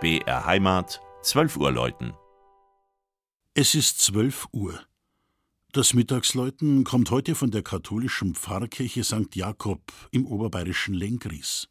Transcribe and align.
BR 0.00 0.46
Heimat, 0.46 1.00
12 1.22 1.56
Uhr 1.56 1.72
läuten. 1.72 2.12
Es 3.54 3.74
ist 3.74 4.00
12 4.00 4.46
Uhr. 4.52 4.80
Das 5.72 5.92
Mittagsläuten 5.92 6.84
kommt 6.84 7.10
heute 7.10 7.34
von 7.34 7.50
der 7.50 7.64
katholischen 7.64 8.36
Pfarrkirche 8.36 9.02
St. 9.02 9.34
Jakob 9.34 9.80
im 10.12 10.24
oberbayerischen 10.24 10.94
Lenkries. 10.94 11.68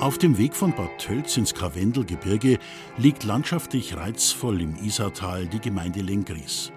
Auf 0.00 0.16
dem 0.16 0.38
Weg 0.38 0.54
von 0.54 0.72
Bad 0.72 0.96
Tölz 0.98 1.36
ins 1.36 1.54
Karwendelgebirge 1.54 2.60
liegt 2.98 3.24
landschaftlich 3.24 3.96
reizvoll 3.96 4.60
im 4.60 4.76
Isartal 4.76 5.48
die 5.48 5.58
Gemeinde 5.58 6.02
Lengries. 6.02 6.70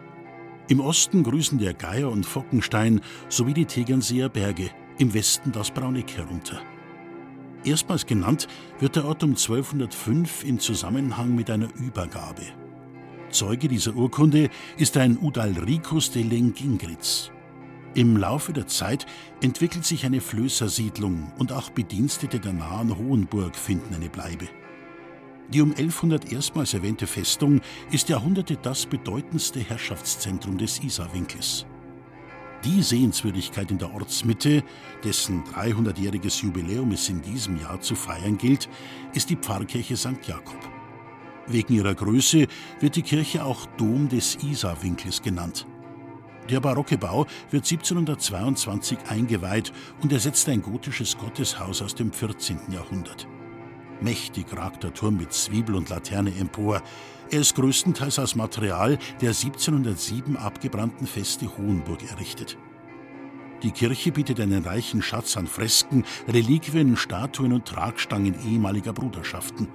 Im 0.70 0.80
Osten 0.80 1.22
grüßen 1.22 1.60
der 1.60 1.76
Geier 1.76 2.10
und 2.10 2.26
Fockenstein 2.26 3.00
sowie 3.30 3.54
die 3.54 3.66
Tegernseer 3.66 4.28
Berge, 4.28 4.72
im 4.98 5.14
Westen 5.14 5.52
das 5.52 5.70
Brauneck 5.70 6.18
herunter. 6.18 6.64
Erstmals 7.64 8.08
genannt 8.08 8.48
wird 8.80 8.96
der 8.96 9.06
Ort 9.06 9.24
um 9.24 9.32
1205 9.32 10.44
in 10.44 10.58
Zusammenhang 10.58 11.36
mit 11.36 11.52
einer 11.52 11.68
Übergabe. 11.76 12.48
Zeuge 13.30 13.68
dieser 13.68 13.96
Urkunde 13.96 14.50
ist 14.78 14.98
ein 14.98 15.20
Udalricus 15.20 16.10
de 16.10 16.24
Lengingritz. 16.24 17.32
Im 17.94 18.16
Laufe 18.16 18.54
der 18.54 18.68
Zeit 18.68 19.06
entwickelt 19.42 19.86
sich 19.86 20.06
eine 20.06 20.22
Flößersiedlung 20.22 21.34
und 21.38 21.52
auch 21.52 21.70
Bedienstete 21.72 22.40
der 22.40 22.54
nahen 22.54 22.98
Hohenburg 22.98 23.54
finden 23.54 23.94
eine 23.94 24.10
Bleibe. 24.10 24.48
Die 25.50 25.60
um 25.60 25.72
1100 25.72 26.32
erstmals 26.32 26.74
erwähnte 26.74 27.06
Festung 27.06 27.60
ist 27.92 28.08
Jahrhunderte 28.08 28.56
das 28.56 28.86
bedeutendste 28.86 29.60
Herrschaftszentrum 29.60 30.58
des 30.58 30.82
Isarwinkels. 30.82 31.66
Die 32.64 32.82
Sehenswürdigkeit 32.82 33.70
in 33.72 33.78
der 33.78 33.94
Ortsmitte, 33.94 34.64
dessen 35.04 35.44
300-jähriges 35.44 36.44
Jubiläum 36.44 36.92
es 36.92 37.10
in 37.10 37.22
diesem 37.22 37.60
Jahr 37.60 37.82
zu 37.82 37.96
feiern 37.96 38.38
gilt, 38.38 38.70
ist 39.14 39.30
die 39.30 39.36
Pfarrkirche 39.36 39.98
St. 39.98 40.26
Jakob. 40.26 40.60
Wegen 41.48 41.74
ihrer 41.74 41.96
Größe 41.96 42.48
wird 42.80 42.96
die 42.96 43.02
Kirche 43.02 43.44
auch 43.44 43.66
Dom 43.78 44.08
des 44.08 44.38
Isarwinkels 44.44 45.22
genannt. 45.22 45.66
Der 46.50 46.60
barocke 46.60 46.98
Bau 46.98 47.28
wird 47.50 47.70
1722 47.70 48.98
eingeweiht 49.08 49.72
und 50.02 50.12
ersetzt 50.12 50.50
ein 50.50 50.62
gotisches 50.62 51.18
Gotteshaus 51.18 51.82
aus 51.82 51.96
dem 51.96 52.12
14. 52.12 52.60
Jahrhundert. 52.72 53.28
Mächtig 54.02 54.48
ragt 54.58 54.84
der 54.84 54.94
Turm 54.94 55.18
mit 55.18 55.32
Zwiebel 55.32 55.76
und 55.76 55.90
Laterne 55.90 56.34
empor. 56.36 56.82
Er 57.30 57.42
ist 57.42 57.56
größtenteils 57.56 58.18
aus 58.18 58.36
Material 58.36 58.98
der 59.22 59.30
1707 59.30 60.36
abgebrannten 60.36 61.06
Feste 61.06 61.56
Hohenburg 61.58 62.04
errichtet. 62.10 62.58
Die 63.62 63.72
Kirche 63.72 64.12
bietet 64.12 64.40
einen 64.40 64.64
reichen 64.64 65.04
Schatz 65.04 65.38
an 65.38 65.46
Fresken, 65.46 66.04
Reliquien, 66.28 66.98
Statuen 66.98 67.54
und 67.54 67.68
Tragstangen 67.68 68.36
ehemaliger 68.44 68.92
Bruderschaften. 68.92 69.68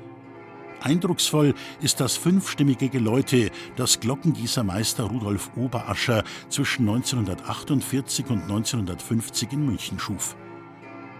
Eindrucksvoll 0.80 1.55
ist 1.80 2.00
das 2.00 2.16
fünfstimmige 2.16 2.88
Geläute, 2.88 3.50
das 3.77 4.01
Glockengießermeister 4.01 5.05
Rudolf 5.05 5.51
Oberascher 5.56 6.23
zwischen 6.48 6.89
1948 6.89 8.27
und 8.30 8.42
1950 8.42 9.52
in 9.52 9.67
München 9.67 9.98
schuf. 9.98 10.36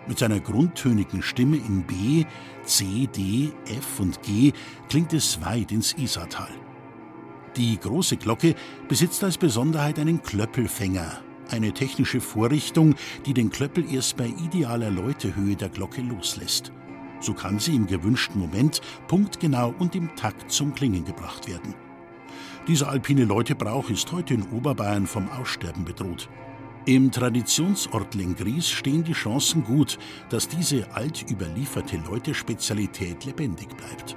Mit 0.07 0.19
seiner 0.19 0.39
grundtönigen 0.39 1.23
Stimme 1.23 1.57
in 1.57 1.83
B, 1.83 2.25
C, 2.65 3.09
D, 3.09 3.53
F 3.67 3.99
und 3.99 4.23
G 4.23 4.53
klingt 4.89 5.13
es 5.13 5.45
weit 5.45 5.73
ins 5.73 5.95
Isartal. 5.95 6.51
Die 7.57 7.79
große 7.79 8.17
Glocke 8.17 8.55
besitzt 8.87 9.25
als 9.25 9.39
Besonderheit 9.39 9.99
einen 9.99 10.23
Klöppelfänger, 10.23 11.23
eine 11.51 11.73
technische 11.73 12.21
Vorrichtung, 12.21 12.95
die 13.25 13.35
den 13.35 13.51
Klöppel 13.51 13.93
erst 13.93 14.17
bei 14.17 14.27
idealer 14.27 14.91
Läutehöhe 14.91 15.57
der 15.57 15.71
Glocke 15.71 16.03
loslässt. 16.03 16.71
So 17.21 17.35
kann 17.35 17.59
sie 17.59 17.75
im 17.75 17.87
gewünschten 17.87 18.41
Moment 18.41 18.81
punktgenau 19.09 19.75
und 19.79 19.95
im 19.95 20.15
Takt 20.17 20.51
zum 20.51 20.75
Klingen 20.75 21.05
gebracht 21.05 21.49
werden. 21.49 21.75
Dieser 22.69 22.89
alpine 22.89 23.25
Läutebrauch 23.25 23.91
ist 23.91 24.11
heute 24.13 24.35
in 24.35 24.43
Oberbayern 24.51 25.07
vom 25.07 25.29
Aussterben 25.31 25.85
bedroht. 25.85 26.29
Im 26.85 27.11
Traditionsort 27.11 28.15
Lengries 28.15 28.69
stehen 28.69 29.03
die 29.03 29.13
Chancen 29.13 29.65
gut, 29.65 29.99
dass 30.29 30.49
diese 30.49 30.93
alt 30.95 31.29
überlieferte 31.31 31.97
Läutespezialität 32.09 33.25
lebendig 33.25 33.77
bleibt. 33.77 34.17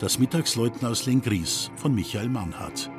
Das 0.00 0.18
Mittagsläuten 0.18 0.86
aus 0.86 1.06
Lengries 1.06 1.70
von 1.76 1.94
Michael 1.94 2.28
Mannhardt. 2.28 2.90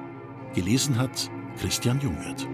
Gelesen 0.55 0.97
hat 0.97 1.29
Christian 1.59 1.99
Jungwirth. 1.99 2.47